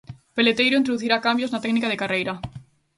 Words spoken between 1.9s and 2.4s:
carreira.